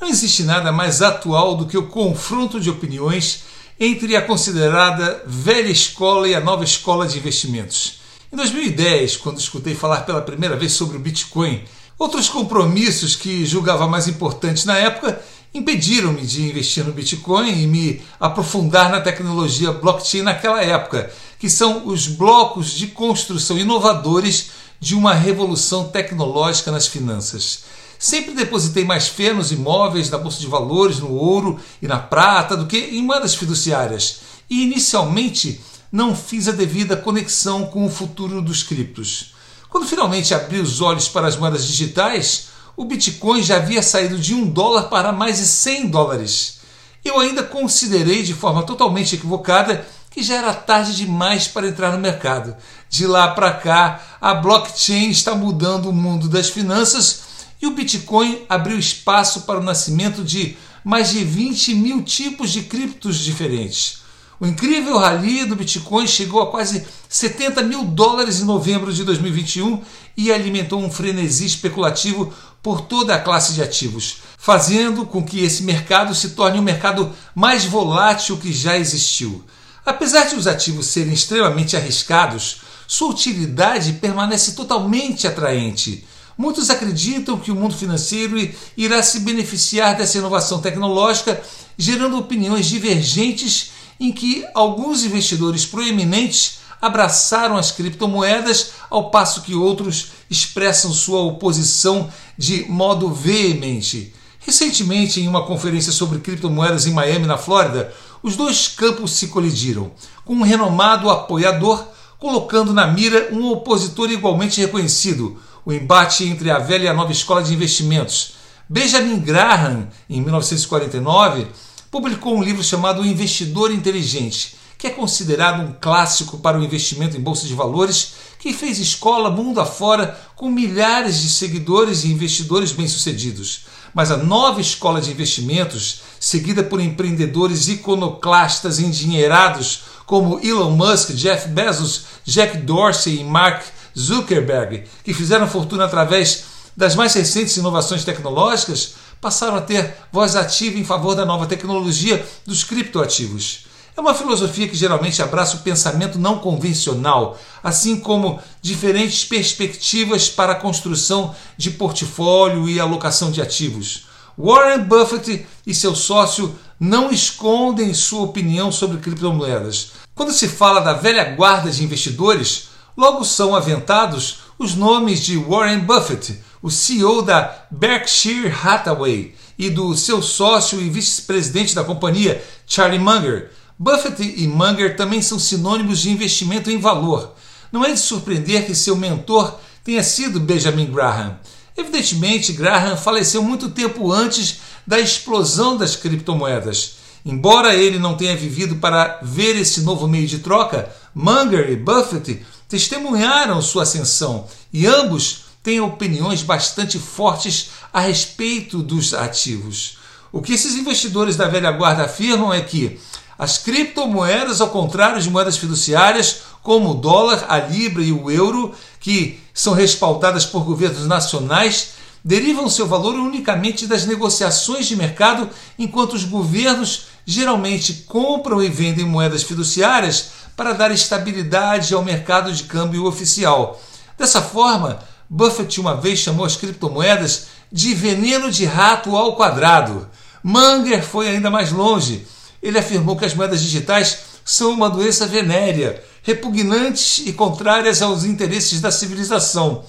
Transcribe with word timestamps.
Não 0.00 0.08
existe 0.08 0.44
nada 0.44 0.72
mais 0.72 1.02
atual 1.02 1.54
do 1.54 1.66
que 1.66 1.76
o 1.76 1.86
confronto 1.86 2.58
de 2.58 2.70
opiniões 2.70 3.42
entre 3.78 4.16
a 4.16 4.22
considerada 4.22 5.22
velha 5.26 5.68
escola 5.70 6.26
e 6.26 6.34
a 6.34 6.40
nova 6.40 6.64
escola 6.64 7.06
de 7.06 7.18
investimentos. 7.18 8.00
Em 8.32 8.36
2010, 8.36 9.18
quando 9.18 9.38
escutei 9.38 9.74
falar 9.74 10.06
pela 10.06 10.22
primeira 10.22 10.56
vez 10.56 10.72
sobre 10.72 10.96
o 10.96 11.00
Bitcoin, 11.00 11.64
outros 11.98 12.30
compromissos 12.30 13.14
que 13.14 13.44
julgava 13.44 13.86
mais 13.86 14.08
importantes 14.08 14.64
na 14.64 14.78
época 14.78 15.20
impediram-me 15.52 16.22
de 16.22 16.48
investir 16.48 16.82
no 16.84 16.92
Bitcoin 16.92 17.50
e 17.50 17.66
me 17.66 18.02
aprofundar 18.18 18.90
na 18.90 19.02
tecnologia 19.02 19.72
blockchain 19.72 20.22
naquela 20.22 20.62
época, 20.62 21.12
que 21.38 21.50
são 21.50 21.86
os 21.86 22.06
blocos 22.06 22.70
de 22.70 22.86
construção 22.86 23.58
inovadores 23.58 24.50
de 24.78 24.94
uma 24.94 25.12
revolução 25.12 25.88
tecnológica 25.88 26.70
nas 26.70 26.86
finanças. 26.86 27.64
Sempre 28.02 28.32
depositei 28.32 28.82
mais 28.82 29.08
fé 29.08 29.30
nos 29.30 29.52
imóveis, 29.52 30.08
na 30.08 30.16
bolsa 30.16 30.40
de 30.40 30.46
valores, 30.46 31.00
no 31.00 31.12
ouro 31.12 31.60
e 31.82 31.86
na 31.86 31.98
prata 31.98 32.56
do 32.56 32.66
que 32.66 32.78
em 32.78 33.02
moedas 33.02 33.34
fiduciárias. 33.34 34.20
E 34.48 34.62
inicialmente 34.62 35.60
não 35.92 36.16
fiz 36.16 36.48
a 36.48 36.52
devida 36.52 36.96
conexão 36.96 37.66
com 37.66 37.84
o 37.84 37.90
futuro 37.90 38.40
dos 38.40 38.62
criptos. 38.62 39.34
Quando 39.68 39.86
finalmente 39.86 40.32
abri 40.32 40.58
os 40.60 40.80
olhos 40.80 41.10
para 41.10 41.26
as 41.26 41.36
moedas 41.36 41.66
digitais, 41.66 42.46
o 42.74 42.86
Bitcoin 42.86 43.42
já 43.42 43.56
havia 43.56 43.82
saído 43.82 44.18
de 44.18 44.34
um 44.34 44.48
dólar 44.48 44.84
para 44.84 45.12
mais 45.12 45.36
de 45.36 45.44
100 45.44 45.88
dólares. 45.88 46.60
Eu 47.04 47.20
ainda 47.20 47.42
considerei 47.42 48.22
de 48.22 48.32
forma 48.32 48.62
totalmente 48.62 49.14
equivocada 49.14 49.86
que 50.10 50.22
já 50.22 50.36
era 50.36 50.54
tarde 50.54 50.96
demais 50.96 51.46
para 51.46 51.68
entrar 51.68 51.92
no 51.92 51.98
mercado. 51.98 52.56
De 52.88 53.06
lá 53.06 53.28
para 53.28 53.52
cá, 53.52 54.00
a 54.18 54.32
blockchain 54.32 55.10
está 55.10 55.34
mudando 55.34 55.90
o 55.90 55.92
mundo 55.92 56.30
das 56.30 56.48
finanças 56.48 57.28
e 57.60 57.66
o 57.66 57.72
Bitcoin 57.72 58.42
abriu 58.48 58.78
espaço 58.78 59.42
para 59.42 59.58
o 59.58 59.62
nascimento 59.62 60.24
de 60.24 60.56
mais 60.84 61.10
de 61.10 61.24
20 61.24 61.74
mil 61.74 62.02
tipos 62.02 62.50
de 62.50 62.62
criptos 62.62 63.18
diferentes. 63.18 64.00
O 64.40 64.46
incrível 64.46 64.96
rally 64.96 65.44
do 65.44 65.54
Bitcoin 65.54 66.06
chegou 66.06 66.40
a 66.40 66.50
quase 66.50 66.86
70 67.10 67.62
mil 67.62 67.84
dólares 67.84 68.40
em 68.40 68.44
novembro 68.44 68.90
de 68.90 69.04
2021 69.04 69.82
e 70.16 70.32
alimentou 70.32 70.80
um 70.80 70.90
frenesi 70.90 71.44
especulativo 71.44 72.32
por 72.62 72.80
toda 72.80 73.14
a 73.14 73.20
classe 73.20 73.52
de 73.52 73.62
ativos, 73.62 74.18
fazendo 74.38 75.04
com 75.04 75.22
que 75.22 75.44
esse 75.44 75.62
mercado 75.62 76.14
se 76.14 76.30
torne 76.30 76.58
o 76.58 76.62
um 76.62 76.64
mercado 76.64 77.14
mais 77.34 77.66
volátil 77.66 78.38
que 78.38 78.50
já 78.50 78.78
existiu. 78.78 79.44
Apesar 79.84 80.24
de 80.24 80.36
os 80.36 80.46
ativos 80.46 80.86
serem 80.86 81.12
extremamente 81.12 81.76
arriscados, 81.76 82.62
sua 82.86 83.10
utilidade 83.10 83.94
permanece 83.94 84.52
totalmente 84.52 85.26
atraente. 85.26 86.06
Muitos 86.40 86.70
acreditam 86.70 87.38
que 87.38 87.52
o 87.52 87.54
mundo 87.54 87.74
financeiro 87.74 88.34
irá 88.74 89.02
se 89.02 89.20
beneficiar 89.20 89.94
dessa 89.94 90.16
inovação 90.16 90.58
tecnológica, 90.58 91.38
gerando 91.76 92.16
opiniões 92.16 92.64
divergentes 92.64 93.72
em 94.00 94.10
que 94.10 94.46
alguns 94.54 95.04
investidores 95.04 95.66
proeminentes 95.66 96.60
abraçaram 96.80 97.58
as 97.58 97.70
criptomoedas, 97.70 98.70
ao 98.88 99.10
passo 99.10 99.42
que 99.42 99.54
outros 99.54 100.12
expressam 100.30 100.94
sua 100.94 101.20
oposição 101.20 102.10
de 102.38 102.64
modo 102.70 103.12
veemente. 103.12 104.14
Recentemente, 104.38 105.20
em 105.20 105.28
uma 105.28 105.44
conferência 105.44 105.92
sobre 105.92 106.20
criptomoedas 106.20 106.86
em 106.86 106.94
Miami, 106.94 107.26
na 107.26 107.36
Flórida, 107.36 107.92
os 108.22 108.34
dois 108.34 108.66
campos 108.66 109.10
se 109.10 109.28
colidiram, 109.28 109.90
com 110.24 110.36
um 110.36 110.42
renomado 110.42 111.10
apoiador 111.10 111.86
colocando 112.20 112.74
na 112.74 112.86
mira 112.86 113.30
um 113.32 113.50
opositor 113.50 114.10
igualmente 114.10 114.60
reconhecido, 114.60 115.38
o 115.64 115.72
embate 115.72 116.24
entre 116.24 116.50
a 116.50 116.58
velha 116.58 116.84
e 116.84 116.88
a 116.88 116.94
nova 116.94 117.12
escola 117.12 117.42
de 117.42 117.54
investimentos. 117.54 118.34
Benjamin 118.68 119.18
Graham, 119.18 119.88
em 120.08 120.20
1949, 120.20 121.46
publicou 121.90 122.36
um 122.36 122.42
livro 122.42 122.62
chamado 122.62 123.02
O 123.02 123.06
Investidor 123.06 123.72
Inteligente, 123.72 124.56
que 124.78 124.86
é 124.86 124.90
considerado 124.90 125.60
um 125.60 125.74
clássico 125.78 126.38
para 126.38 126.58
o 126.58 126.64
investimento 126.64 127.16
em 127.16 127.20
bolsa 127.20 127.46
de 127.46 127.54
valores, 127.54 128.12
que 128.38 128.52
fez 128.54 128.78
escola 128.78 129.30
mundo 129.30 129.60
afora 129.60 130.18
com 130.34 130.48
milhares 130.48 131.20
de 131.20 131.28
seguidores 131.28 132.04
e 132.04 132.08
investidores 132.12 132.72
bem-sucedidos. 132.72 133.66
Mas 133.92 134.10
a 134.10 134.16
nova 134.16 134.60
escola 134.60 135.00
de 135.00 135.10
investimentos, 135.10 136.00
seguida 136.18 136.62
por 136.62 136.80
empreendedores 136.80 137.68
iconoclastas 137.68 138.78
endinheirados 138.78 139.82
como 140.06 140.40
Elon 140.40 140.70
Musk, 140.70 141.10
Jeff 141.10 141.48
Bezos, 141.48 142.04
Jack 142.24 142.58
Dorsey 142.58 143.20
e 143.20 143.24
Mark 143.24 143.62
Zuckerberg, 143.98 144.84
que 145.04 145.14
fizeram 145.14 145.48
fortuna 145.48 145.84
através 145.84 146.44
das 146.76 146.94
mais 146.94 147.14
recentes 147.14 147.56
inovações 147.56 148.04
tecnológicas, 148.04 148.94
passaram 149.20 149.56
a 149.56 149.60
ter 149.60 149.94
voz 150.12 150.34
ativa 150.34 150.78
em 150.78 150.84
favor 150.84 151.14
da 151.14 151.26
nova 151.26 151.46
tecnologia 151.46 152.24
dos 152.46 152.64
criptoativos. 152.64 153.66
É 153.96 154.00
uma 154.00 154.14
filosofia 154.14 154.68
que 154.68 154.76
geralmente 154.76 155.20
abraça 155.20 155.56
o 155.56 155.60
pensamento 155.60 156.18
não 156.18 156.38
convencional, 156.38 157.38
assim 157.62 157.98
como 158.00 158.40
diferentes 158.62 159.24
perspectivas 159.24 160.28
para 160.28 160.52
a 160.52 160.56
construção 160.56 161.34
de 161.56 161.72
portfólio 161.72 162.68
e 162.68 162.80
alocação 162.80 163.30
de 163.30 163.42
ativos. 163.42 164.06
Warren 164.38 164.84
Buffett 164.84 165.46
e 165.66 165.74
seu 165.74 165.94
sócio 165.94 166.58
não 166.78 167.10
escondem 167.10 167.92
sua 167.92 168.22
opinião 168.22 168.72
sobre 168.72 168.98
criptomoedas. 168.98 169.90
Quando 170.14 170.32
se 170.32 170.48
fala 170.48 170.80
da 170.80 170.94
velha 170.94 171.34
guarda 171.34 171.70
de 171.70 171.84
investidores, 171.84 172.68
logo 172.96 173.24
são 173.24 173.54
aventados 173.54 174.40
os 174.58 174.74
nomes 174.74 175.20
de 175.20 175.36
Warren 175.36 175.80
Buffett, 175.80 176.38
o 176.62 176.70
CEO 176.70 177.22
da 177.22 177.64
Berkshire 177.70 178.52
Hathaway, 178.62 179.34
e 179.58 179.68
do 179.68 179.94
seu 179.94 180.22
sócio 180.22 180.80
e 180.80 180.88
vice-presidente 180.88 181.74
da 181.74 181.84
companhia, 181.84 182.42
Charlie 182.66 182.98
Munger. 182.98 183.50
Buffett 183.78 184.22
e 184.22 184.46
Munger 184.46 184.96
também 184.96 185.20
são 185.20 185.38
sinônimos 185.38 186.00
de 186.00 186.10
investimento 186.10 186.70
em 186.70 186.78
valor. 186.78 187.34
Não 187.70 187.84
é 187.84 187.92
de 187.92 188.00
surpreender 188.00 188.64
que 188.64 188.74
seu 188.74 188.96
mentor 188.96 189.58
tenha 189.84 190.02
sido 190.02 190.40
Benjamin 190.40 190.86
Graham. 190.86 191.38
Evidentemente, 191.76 192.54
Graham 192.54 192.96
faleceu 192.96 193.42
muito 193.42 193.70
tempo 193.70 194.10
antes 194.10 194.60
da 194.86 194.98
explosão 194.98 195.76
das 195.76 195.94
criptomoedas. 195.94 196.96
Embora 197.24 197.74
ele 197.74 197.98
não 197.98 198.16
tenha 198.16 198.36
vivido 198.36 198.76
para 198.76 199.20
ver 199.22 199.56
esse 199.56 199.82
novo 199.82 200.08
meio 200.08 200.26
de 200.26 200.38
troca, 200.38 200.90
Munger 201.14 201.70
e 201.70 201.76
Buffett 201.76 202.44
testemunharam 202.68 203.60
sua 203.60 203.82
ascensão 203.82 204.46
e 204.72 204.86
ambos 204.86 205.44
têm 205.62 205.80
opiniões 205.80 206.42
bastante 206.42 206.98
fortes 206.98 207.70
a 207.92 208.00
respeito 208.00 208.82
dos 208.82 209.12
ativos. 209.12 209.98
O 210.32 210.40
que 210.40 210.54
esses 210.54 210.76
investidores 210.76 211.36
da 211.36 211.48
velha 211.48 211.72
guarda 211.72 212.04
afirmam 212.04 212.52
é 212.52 212.60
que 212.60 212.98
as 213.36 213.58
criptomoedas, 213.58 214.60
ao 214.60 214.68
contrário 214.68 215.20
de 215.20 215.30
moedas 215.30 215.56
fiduciárias, 215.56 216.42
como 216.62 216.90
o 216.90 216.94
dólar, 216.94 217.46
a 217.48 217.58
libra 217.58 218.02
e 218.02 218.12
o 218.12 218.30
euro, 218.30 218.74
que 219.00 219.40
são 219.54 219.72
respaldadas 219.72 220.44
por 220.44 220.62
governos 220.62 221.06
nacionais, 221.06 221.92
derivam 222.22 222.68
seu 222.68 222.86
valor 222.86 223.14
unicamente 223.14 223.86
das 223.86 224.06
negociações 224.06 224.86
de 224.86 224.94
mercado, 224.94 225.48
enquanto 225.78 226.12
os 226.12 226.24
governos 226.24 227.06
geralmente 227.24 228.04
compram 228.06 228.62
e 228.62 228.68
vendem 228.68 229.06
moedas 229.06 229.42
fiduciárias 229.42 230.30
para 230.56 230.72
dar 230.72 230.90
estabilidade 230.90 231.94
ao 231.94 232.04
mercado 232.04 232.52
de 232.52 232.64
câmbio 232.64 233.06
oficial. 233.06 233.80
Dessa 234.18 234.42
forma, 234.42 234.98
Buffett 235.28 235.80
uma 235.80 235.96
vez 235.96 236.18
chamou 236.18 236.44
as 236.44 236.56
criptomoedas 236.56 237.46
de 237.70 237.94
veneno 237.94 238.50
de 238.50 238.64
rato 238.64 239.16
ao 239.16 239.36
quadrado. 239.36 240.08
Munger 240.42 241.02
foi 241.04 241.28
ainda 241.28 241.50
mais 241.50 241.70
longe. 241.70 242.26
Ele 242.62 242.78
afirmou 242.78 243.16
que 243.16 243.24
as 243.24 243.34
moedas 243.34 243.62
digitais 243.62 244.18
são 244.44 244.72
uma 244.72 244.90
doença 244.90 245.26
venérea, 245.26 246.02
repugnantes 246.22 247.18
e 247.26 247.32
contrárias 247.32 248.02
aos 248.02 248.24
interesses 248.24 248.80
da 248.80 248.90
civilização. 248.90 249.84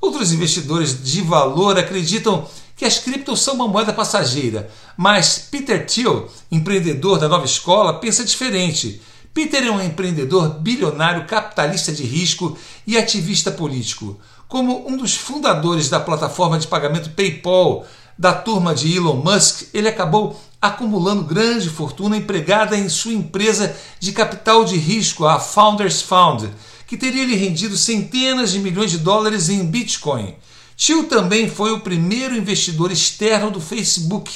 Outros 0.00 0.32
investidores 0.32 1.02
de 1.02 1.20
valor 1.20 1.78
acreditam 1.78 2.48
que 2.76 2.84
as 2.84 2.98
criptos 2.98 3.40
são 3.40 3.54
uma 3.54 3.66
moeda 3.66 3.92
passageira, 3.92 4.70
mas 4.96 5.48
Peter 5.50 5.84
Thiel, 5.84 6.28
empreendedor 6.50 7.18
da 7.18 7.28
nova 7.28 7.44
escola, 7.44 7.98
pensa 7.98 8.24
diferente. 8.24 9.02
Peter 9.38 9.64
é 9.64 9.70
um 9.70 9.80
empreendedor 9.80 10.58
bilionário, 10.58 11.24
capitalista 11.24 11.92
de 11.92 12.02
risco 12.02 12.58
e 12.84 12.98
ativista 12.98 13.52
político. 13.52 14.18
Como 14.48 14.88
um 14.88 14.96
dos 14.96 15.14
fundadores 15.14 15.88
da 15.88 16.00
plataforma 16.00 16.58
de 16.58 16.66
pagamento 16.66 17.10
PayPal, 17.10 17.86
da 18.18 18.32
turma 18.32 18.74
de 18.74 18.92
Elon 18.96 19.14
Musk, 19.14 19.68
ele 19.72 19.86
acabou 19.86 20.36
acumulando 20.60 21.22
grande 21.22 21.70
fortuna 21.70 22.16
empregada 22.16 22.76
em 22.76 22.88
sua 22.88 23.12
empresa 23.12 23.76
de 24.00 24.10
capital 24.10 24.64
de 24.64 24.76
risco, 24.76 25.24
a 25.24 25.38
Founders 25.38 26.02
Fund, 26.02 26.50
que 26.84 26.96
teria 26.96 27.24
lhe 27.24 27.36
rendido 27.36 27.76
centenas 27.76 28.50
de 28.50 28.58
milhões 28.58 28.90
de 28.90 28.98
dólares 28.98 29.48
em 29.48 29.64
Bitcoin. 29.64 30.34
Tio 30.76 31.04
também 31.04 31.48
foi 31.48 31.70
o 31.70 31.78
primeiro 31.78 32.36
investidor 32.36 32.90
externo 32.90 33.52
do 33.52 33.60
Facebook, 33.60 34.32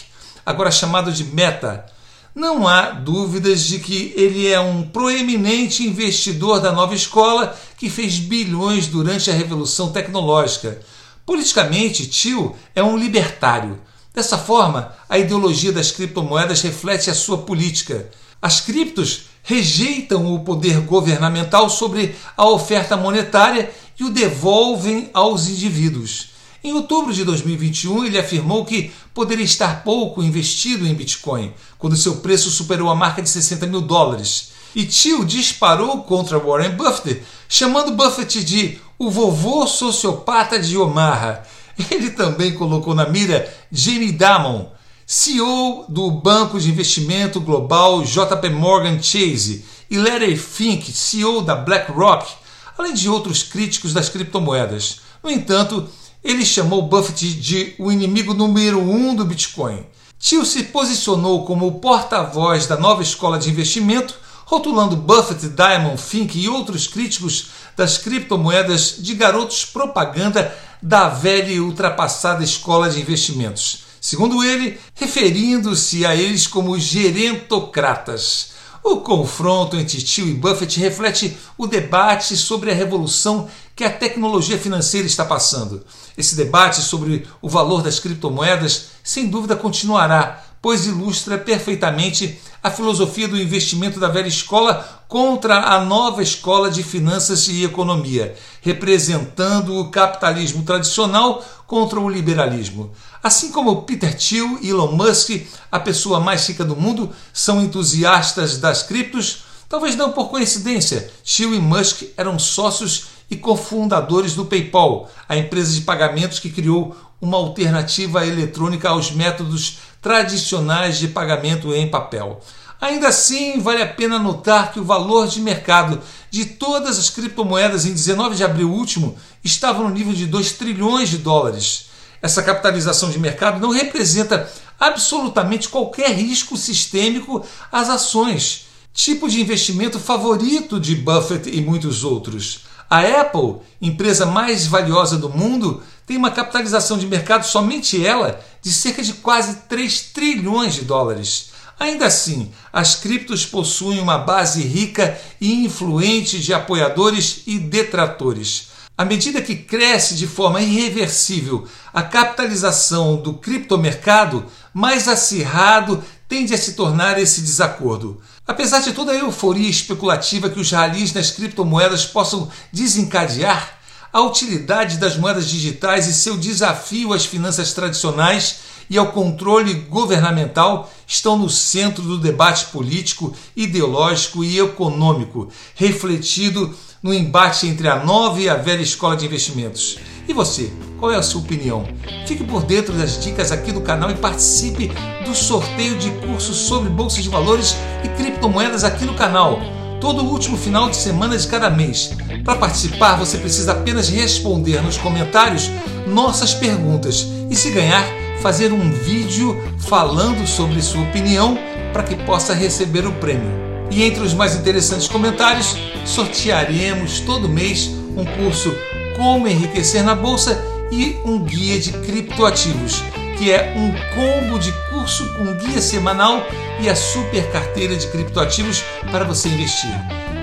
agora 0.47 0.71
chamado 0.71 1.11
de 1.11 1.25
Meta. 1.25 1.91
Não 2.35 2.67
há 2.67 2.91
dúvidas 2.91 3.63
de 3.65 3.79
que 3.79 4.13
ele 4.17 4.49
é 4.49 4.59
um 4.59 4.83
proeminente 4.83 5.87
investidor 5.87 6.61
da 6.61 6.73
nova 6.73 6.95
escola 6.95 7.57
que 7.77 7.91
fez 7.91 8.19
bilhões 8.19 8.87
durante 8.87 9.31
a 9.31 9.35
revolução 9.35 9.93
tecnológica. 9.93 10.81
Politicamente, 11.27 12.07
Tio 12.07 12.57
é 12.75 12.83
um 12.83 12.97
libertário 12.97 13.79
Dessa 14.15 14.37
forma, 14.37 14.95
a 15.09 15.19
ideologia 15.19 15.73
das 15.73 15.91
criptomoedas 15.91 16.61
reflete 16.61 17.09
a 17.09 17.15
sua 17.15 17.39
política. 17.39 18.11
As 18.43 18.61
criptos 18.61 19.23
rejeitam 19.43 20.35
o 20.35 20.41
poder 20.41 20.81
governamental 20.81 21.71
sobre 21.71 22.15
a 22.37 22.47
oferta 22.47 22.95
monetária 22.95 23.71
e 23.99 24.05
o 24.05 24.11
devolvem 24.11 25.09
aos 25.15 25.49
indivíduos. 25.49 26.32
Em 26.65 26.73
outubro 26.73 27.13
de 27.13 27.25
2021, 27.25 28.05
ele 28.05 28.19
afirmou 28.19 28.65
que 28.65 28.93
poderia 29.13 29.45
estar 29.45 29.83
pouco 29.83 30.23
investido 30.23 30.87
em 30.87 30.95
Bitcoin, 30.95 31.53
quando 31.77 31.97
seu 31.97 32.17
preço 32.17 32.51
superou 32.51 32.89
a 32.89 32.95
marca 32.95 33.21
de 33.21 33.29
60 33.29 33.67
mil 33.67 33.81
dólares. 33.81 34.53
E 34.75 34.85
Tio 34.87 35.25
disparou 35.25 36.03
contra 36.05 36.39
Warren 36.39 36.77
Buffett, 36.77 37.23
chamando 37.49 37.97
Buffett 37.97 38.45
de 38.45 38.79
o 38.97 39.11
vovô 39.11 39.67
sociopata 39.67 40.57
de 40.59 40.79
Omaha. 40.79 41.43
Ele 41.91 42.11
também 42.11 42.55
colocou 42.55 42.95
na 42.95 43.09
mira 43.09 43.53
Jamie 43.73 44.13
Dimon, 44.13 44.71
CEO 45.05 45.85
do 45.89 46.11
banco 46.13 46.61
de 46.61 46.71
investimento 46.71 47.41
global 47.41 48.03
JP 48.03 48.51
Morgan 48.51 49.03
Chase, 49.03 49.65
e 49.91 49.99
Larry 49.99 50.37
Fink, 50.37 50.93
CEO 50.93 51.43
da 51.43 51.57
BlackRock, 51.57 52.33
além 52.79 52.95
de 52.95 53.09
outros 53.09 53.43
críticos 53.43 53.93
das 53.93 54.09
criptomoedas. 54.09 55.01
No 55.23 55.31
entanto, 55.31 55.89
ele 56.23 56.45
chamou 56.45 56.83
Buffett 56.83 57.33
de 57.35 57.75
o 57.79 57.91
inimigo 57.91 58.33
número 58.35 58.81
um 58.81 59.15
do 59.15 59.25
Bitcoin. 59.25 59.85
Tio 60.19 60.45
se 60.45 60.65
posicionou 60.65 61.45
como 61.45 61.67
o 61.67 61.81
porta-voz 61.81 62.67
da 62.67 62.77
nova 62.77 63.03
escola 63.03 63.39
de 63.39 63.51
investimento, 63.51 64.15
rotulando 64.45 64.97
Buffett, 64.97 65.49
Diamond, 65.49 66.01
Fink 66.01 66.39
e 66.39 66.49
outros 66.49 66.87
críticos 66.87 67.47
das 67.77 67.99
criptomoedas 67.99 68.97
de 68.99 69.15
garotos 69.15 69.65
propaganda 69.65 70.57
da 70.81 71.09
velha 71.09 71.53
e 71.53 71.61
ultrapassada 71.61 72.45
escola 72.45 72.89
de 72.89 73.01
investimentos. 73.01 73.85
Segundo 74.01 74.45
ele, 74.45 74.79
referindo-se 74.95 76.05
a 76.05 76.15
eles 76.15 76.47
como 76.47 76.79
gerentocratas. 76.79 78.52
O 78.85 78.97
confronto 78.97 79.77
entre 79.77 80.03
Tio 80.03 80.27
e 80.27 80.35
Buffett 80.35 80.81
reflete 80.81 81.37
o 81.57 81.67
debate 81.67 82.37
sobre 82.37 82.71
a 82.71 82.75
revolução 82.75 83.49
que 83.77 83.85
a 83.85 83.93
tecnologia 83.93 84.59
financeira 84.59 85.07
está 85.07 85.25
passando. 85.25 85.85
Esse 86.19 86.35
debate 86.35 86.81
sobre 86.81 87.27
o 87.41 87.49
valor 87.49 87.83
das 87.83 88.01
criptomoedas, 88.01 88.91
sem 89.05 89.29
dúvida, 89.29 89.55
continuará, 89.55 90.45
pois 90.63 90.87
ilustra 90.87 91.37
perfeitamente 91.37 92.41
a 92.63 92.71
filosofia 92.71 93.27
do 93.27 93.37
investimento 93.37 93.99
da 93.99 94.07
velha 94.07 94.29
escola 94.29 95.03
contra 95.09 95.59
a 95.75 95.85
nova 95.85 96.23
escola 96.23 96.71
de 96.71 96.85
finanças 96.85 97.49
e 97.49 97.65
economia, 97.65 98.37
representando 98.61 99.77
o 99.77 99.91
capitalismo 99.91 100.63
tradicional 100.63 101.45
contra 101.67 101.99
o 101.99 102.09
liberalismo. 102.09 102.93
Assim 103.21 103.51
como 103.51 103.83
Peter 103.83 104.17
Thiel 104.17 104.59
e 104.63 104.71
Elon 104.71 104.93
Musk, 104.93 105.31
a 105.71 105.81
pessoa 105.81 106.21
mais 106.21 106.47
rica 106.47 106.65
do 106.65 106.77
mundo, 106.77 107.11
são 107.33 107.61
entusiastas 107.61 108.59
das 108.59 108.85
criptos, 108.85 109.45
talvez 109.69 109.97
não 109.97 110.13
por 110.13 110.29
coincidência, 110.29 111.11
Thiel 111.25 111.55
e 111.55 111.59
Musk 111.59 112.05
eram 112.17 112.39
sócios 112.39 113.07
e 113.29 113.37
cofundadores 113.37 114.35
do 114.35 114.45
PayPal, 114.45 115.11
a 115.29 115.37
empresa 115.37 115.73
de 115.73 115.81
pagamentos 115.81 116.39
que 116.39 116.51
criou 116.51 116.95
uma 117.23 117.37
alternativa 117.37 118.27
eletrônica 118.27 118.89
aos 118.89 119.13
métodos 119.13 119.79
tradicionais 120.03 120.99
de 120.99 121.07
pagamento 121.07 121.73
em 121.73 121.89
papel. 121.89 122.41
Ainda 122.81 123.07
assim, 123.07 123.61
vale 123.61 123.81
a 123.81 123.87
pena 123.87 124.19
notar 124.19 124.73
que 124.73 124.81
o 124.81 124.85
valor 124.85 125.29
de 125.29 125.41
mercado 125.41 126.01
de 126.29 126.45
todas 126.45 126.99
as 126.99 127.09
criptomoedas 127.09 127.87
em 127.87 127.93
19 127.93 128.35
de 128.35 128.43
abril 128.43 128.73
último 128.73 129.17
estava 129.45 129.85
no 129.85 129.91
nível 129.91 130.13
de 130.13 130.27
2 130.27 130.55
trilhões 130.55 131.09
de 131.09 131.19
dólares. 131.19 131.87
Essa 132.21 132.43
capitalização 132.43 133.09
de 133.09 133.21
mercado 133.21 133.61
não 133.61 133.71
representa 133.71 134.51
absolutamente 134.81 135.69
qualquer 135.69 136.11
risco 136.11 136.57
sistêmico 136.57 137.47
às 137.71 137.89
ações, 137.89 138.67
tipo 138.93 139.29
de 139.29 139.41
investimento 139.41 140.01
favorito 140.01 140.81
de 140.81 140.97
Buffett 140.97 141.49
e 141.49 141.61
muitos 141.61 142.03
outros. 142.03 142.63
A 142.91 143.01
Apple, 143.01 143.57
empresa 143.81 144.27
mais 144.27 144.67
valiosa 144.67 145.17
do 145.17 145.31
mundo, 145.31 145.83
tem 146.07 146.17
uma 146.17 146.31
capitalização 146.31 146.99
de 146.99 147.07
mercado, 147.07 147.45
somente 147.45 148.05
ela, 148.05 148.41
de 148.61 148.73
cerca 148.73 149.03
de 149.03 149.15
quase 149.15 149.55
3 149.69 150.01
trilhões 150.13 150.75
de 150.75 150.83
dólares. 150.83 151.51
Ainda 151.79 152.07
assim, 152.07 152.53
as 152.73 152.95
criptos 152.95 153.45
possuem 153.45 153.99
uma 154.01 154.19
base 154.19 154.63
rica 154.63 155.19
e 155.41 155.65
influente 155.65 156.39
de 156.39 156.55
apoiadores 156.55 157.43
e 157.47 157.59
detratores. 157.59 158.69
À 158.97 159.05
medida 159.05 159.43
que 159.43 159.57
cresce 159.57 160.15
de 160.15 160.27
forma 160.27 160.61
irreversível 160.61 161.67
a 161.93 162.03
capitalização 162.03 163.17
do 163.17 163.35
criptomercado, 163.35 164.47
mais 164.73 165.09
acirrado 165.09 166.05
tende 166.29 166.55
a 166.55 166.59
se 166.59 166.75
tornar 166.75 167.19
esse 167.19 167.41
desacordo. 167.41 168.21
Apesar 168.47 168.81
de 168.81 168.93
toda 168.93 169.13
a 169.13 169.17
euforia 169.17 169.69
especulativa 169.69 170.51
que 170.51 170.61
os 170.61 170.71
ralis 170.71 171.13
nas 171.13 171.31
criptomoedas 171.31 172.05
possam 172.05 172.51
desencadear, 172.73 173.79
a 174.13 174.21
utilidade 174.21 174.99
das 174.99 175.17
moedas 175.17 175.49
digitais 175.49 176.07
e 176.07 176.13
seu 176.13 176.37
desafio 176.37 177.15
às 177.15 177.25
finanças 177.25 177.73
tradicionais 177.73 178.73
e 178.91 178.99
ao 178.99 179.07
controle 179.07 179.73
governamental 179.73 180.93
estão 181.07 181.39
no 181.39 181.49
centro 181.49 182.03
do 182.03 182.19
debate 182.19 182.67
político, 182.67 183.35
ideológico 183.57 184.45
e 184.45 184.59
econômico, 184.59 185.49
refletido 185.75 186.75
no 187.03 187.15
embate 187.15 187.67
entre 187.67 187.89
a 187.89 188.05
nova 188.05 188.39
e 188.39 188.51
a 188.51 188.55
velha 188.55 188.83
escola 188.83 189.17
de 189.17 189.25
investimentos. 189.25 189.99
E 190.29 190.35
você, 190.35 190.71
qual 191.01 191.11
é 191.11 191.17
a 191.17 191.23
sua 191.23 191.41
opinião? 191.41 191.89
Fique 192.27 192.45
por 192.45 192.65
dentro 192.65 192.93
das 192.93 193.21
dicas 193.23 193.51
aqui 193.51 193.73
do 193.73 193.81
canal 193.81 194.11
e 194.11 194.15
participe 194.15 194.91
do 195.25 195.35
sorteio 195.35 195.97
de 195.99 196.11
cursos 196.27 196.57
sobre 196.57 196.91
bolsas 196.91 197.25
de 197.25 197.31
valores 197.31 197.75
e 198.05 198.09
criptomoedas 198.11 198.85
aqui 198.85 199.05
no 199.05 199.15
canal, 199.15 199.59
todo 200.03 200.25
o 200.25 200.29
último 200.29 200.57
final 200.57 200.91
de 200.91 200.97
semana 200.97 201.39
de 201.39 201.47
cada 201.47 201.71
mês. 201.71 202.11
Para 202.45 202.59
participar, 202.59 203.15
você 203.15 203.39
precisa 203.39 203.71
apenas 203.71 204.09
responder 204.09 204.83
nos 204.83 204.99
comentários 204.99 205.71
nossas 206.09 206.53
perguntas 206.53 207.29
e, 207.49 207.55
se 207.55 207.71
ganhar, 207.71 208.05
fazer 208.43 208.73
um 208.73 208.91
vídeo 208.91 209.57
falando 209.79 210.45
sobre 210.45 210.83
sua 210.83 211.03
opinião 211.03 211.57
para 211.93 212.03
que 212.03 212.17
possa 212.17 212.53
receber 212.53 213.07
o 213.07 213.13
prêmio. 213.13 213.49
E 213.93 214.03
entre 214.03 214.25
os 214.25 214.35
mais 214.35 214.57
interessantes 214.57 215.07
comentários, 215.07 215.77
sortearemos 216.05 217.21
todo 217.21 217.49
mês 217.49 217.89
um 218.17 218.25
curso 218.25 218.75
Como 219.17 219.47
Enriquecer 219.47 220.03
na 220.03 220.17
Bolsa 220.17 220.61
e 220.91 221.17
um 221.25 221.45
guia 221.45 221.79
de 221.79 221.93
criptoativos, 221.93 223.05
que 223.37 223.51
é 223.51 223.75
um 223.77 223.93
combo 224.15 224.59
de 224.59 224.73
curso 224.91 225.33
com 225.35 225.53
guia 225.55 225.81
semanal 225.81 226.47
e 226.81 226.89
a 226.89 226.97
super 226.97 227.51
carteira 227.51 227.97
de 227.97 228.07
criptoativos 228.09 228.83
para 229.11 229.25
você 229.25 229.49
investir. 229.49 229.91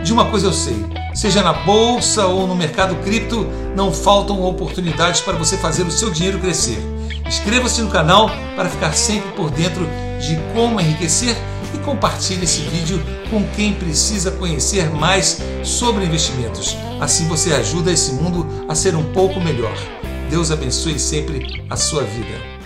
De 0.03 0.13
uma 0.13 0.25
coisa 0.25 0.48
eu 0.48 0.53
sei, 0.53 0.86
seja 1.13 1.41
na 1.41 1.53
bolsa 1.53 2.25
ou 2.25 2.48
no 2.48 2.55
mercado 2.55 2.96
cripto, 3.03 3.48
não 3.75 3.91
faltam 3.91 4.41
oportunidades 4.43 5.22
para 5.22 5.38
você 5.38 5.58
fazer 5.58 5.84
o 5.84 5.91
seu 5.91 6.10
dinheiro 6.10 6.39
crescer. 6.39 6.79
Inscreva-se 7.25 7.81
no 7.81 7.89
canal 7.89 8.29
para 8.55 8.69
ficar 8.69 8.93
sempre 8.93 9.31
por 9.34 9.51
dentro 9.51 9.88
de 10.19 10.38
como 10.53 10.79
enriquecer 10.79 11.36
e 11.74 11.77
compartilhe 11.79 12.43
esse 12.43 12.62
vídeo 12.62 13.01
com 13.29 13.43
quem 13.55 13.74
precisa 13.74 14.31
conhecer 14.31 14.89
mais 14.89 15.39
sobre 15.63 16.05
investimentos. 16.05 16.75
Assim 17.00 17.27
você 17.27 17.53
ajuda 17.53 17.91
esse 17.91 18.13
mundo 18.13 18.65
a 18.67 18.75
ser 18.75 18.96
um 18.96 19.13
pouco 19.13 19.39
melhor. 19.39 19.75
Deus 20.29 20.51
abençoe 20.51 21.00
sempre 21.00 21.63
a 21.69 21.75
sua 21.75 22.03
vida. 22.03 22.59